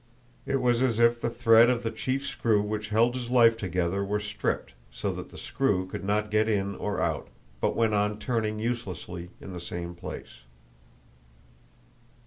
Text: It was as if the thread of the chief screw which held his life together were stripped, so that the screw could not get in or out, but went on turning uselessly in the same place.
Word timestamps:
It 0.47 0.61
was 0.61 0.81
as 0.81 0.97
if 0.99 1.21
the 1.21 1.29
thread 1.29 1.69
of 1.69 1.83
the 1.83 1.91
chief 1.91 2.25
screw 2.25 2.59
which 2.63 2.89
held 2.89 3.13
his 3.13 3.29
life 3.29 3.55
together 3.55 4.03
were 4.03 4.19
stripped, 4.19 4.73
so 4.91 5.11
that 5.13 5.29
the 5.29 5.37
screw 5.37 5.85
could 5.85 6.03
not 6.03 6.31
get 6.31 6.49
in 6.49 6.73
or 6.73 6.99
out, 6.99 7.27
but 7.59 7.75
went 7.75 7.93
on 7.93 8.17
turning 8.17 8.57
uselessly 8.57 9.29
in 9.39 9.53
the 9.53 9.61
same 9.61 9.93
place. 9.93 10.39